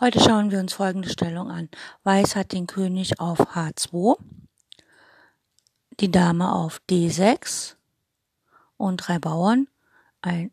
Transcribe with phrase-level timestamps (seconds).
[0.00, 1.68] Heute schauen wir uns folgende Stellung an.
[2.02, 4.18] Weiß hat den König auf H2,
[6.00, 7.76] die Dame auf D6
[8.76, 9.68] und drei Bauern
[10.20, 10.50] ein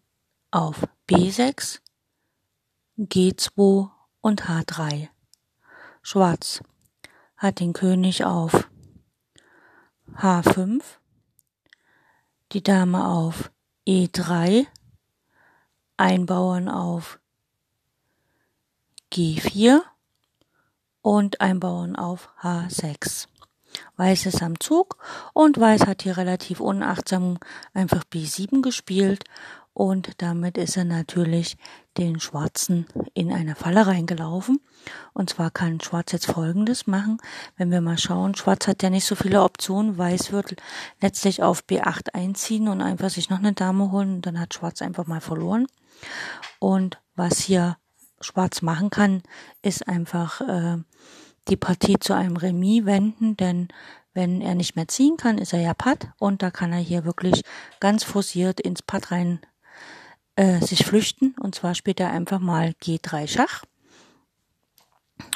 [0.52, 1.80] auf B6,
[3.00, 3.90] G2
[4.22, 5.10] und H3.
[6.04, 6.62] Schwarz
[7.36, 8.70] hat den König auf
[10.18, 10.84] H5,
[12.52, 13.52] die Dame auf
[13.88, 14.68] E3,
[15.98, 17.21] ein Bauern auf
[19.12, 19.82] G4
[21.02, 23.28] und ein Bauern auf H6.
[23.96, 24.98] Weiß ist am Zug
[25.34, 27.38] und Weiß hat hier relativ unachtsam
[27.74, 29.24] einfach B7 gespielt
[29.74, 31.58] und damit ist er natürlich
[31.98, 34.60] den Schwarzen in eine Falle reingelaufen.
[35.14, 37.18] Und zwar kann Schwarz jetzt Folgendes machen,
[37.56, 38.36] wenn wir mal schauen.
[38.36, 39.98] Schwarz hat ja nicht so viele Optionen.
[39.98, 40.56] Weiß wird
[41.00, 44.16] letztlich auf B8 einziehen und einfach sich noch eine Dame holen.
[44.16, 45.68] Und dann hat Schwarz einfach mal verloren.
[46.60, 47.78] Und was hier
[48.24, 49.24] Schwarz machen kann,
[49.62, 50.78] ist einfach äh,
[51.48, 53.70] die Partie zu einem Remis wenden, denn
[54.14, 57.06] wenn er nicht mehr ziehen kann, ist er ja Patt und da kann er hier
[57.06, 57.44] wirklich
[57.80, 59.40] ganz forciert ins Patt rein
[60.36, 61.36] äh, sich flüchten.
[61.40, 63.64] Und zwar spielt er einfach mal G3 Schach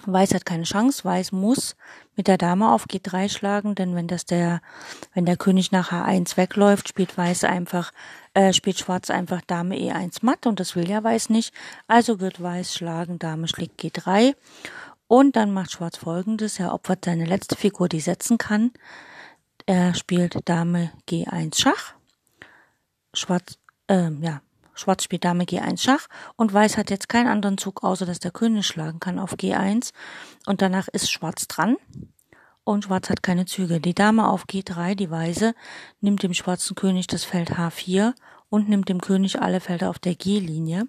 [0.05, 1.03] Weiß hat keine Chance.
[1.03, 1.75] Weiß muss
[2.15, 4.61] mit der Dame auf G3 schlagen, denn wenn das der,
[5.13, 7.91] wenn der König nach H1 wegläuft, spielt Weiß einfach,
[8.33, 11.53] äh, spielt Schwarz einfach Dame E1 matt und das will ja Weiß nicht.
[11.87, 14.35] Also wird Weiß schlagen, Dame schlägt G3
[15.07, 16.59] und dann macht Schwarz folgendes.
[16.59, 18.71] Er opfert seine letzte Figur, die setzen kann.
[19.65, 21.93] Er spielt Dame G1 Schach.
[23.13, 23.57] Schwarz,
[23.87, 24.41] ähm, ja,
[24.75, 28.31] Schwarz spielt Dame G1 Schach und Weiß hat jetzt keinen anderen Zug, außer dass der
[28.31, 29.91] König schlagen kann auf G1
[30.45, 31.77] und danach ist Schwarz dran
[32.63, 33.79] und Schwarz hat keine Züge.
[33.79, 35.55] Die Dame auf G3, die Weiße,
[36.01, 38.13] nimmt dem schwarzen König das Feld H4
[38.49, 40.87] und nimmt dem König alle Felder auf der G-Linie.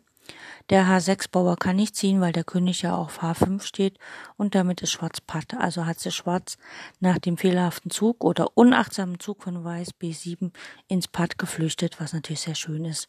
[0.70, 3.98] Der H6-Bauer kann nicht ziehen, weil der König ja auf H5 steht
[4.36, 5.54] und damit ist Schwarz Patt.
[5.54, 6.56] Also hat sich Schwarz
[6.98, 10.50] nach dem fehlerhaften Zug oder unachtsamen Zug von Weiß B7
[10.88, 13.08] ins Patt geflüchtet, was natürlich sehr schön ist.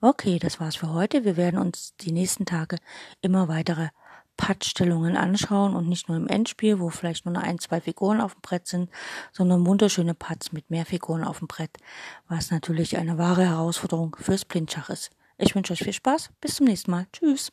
[0.00, 1.24] Okay, das war's für heute.
[1.24, 2.76] Wir werden uns die nächsten Tage
[3.20, 3.88] immer weitere
[4.36, 8.40] Pattstellungen anschauen und nicht nur im Endspiel, wo vielleicht nur ein, zwei Figuren auf dem
[8.40, 8.90] Brett sind,
[9.30, 11.76] sondern wunderschöne Putts mit mehr Figuren auf dem Brett,
[12.28, 15.10] was natürlich eine wahre Herausforderung fürs Blindschach ist.
[15.38, 16.30] Ich wünsche euch viel Spaß.
[16.40, 17.06] Bis zum nächsten Mal.
[17.12, 17.52] Tschüss.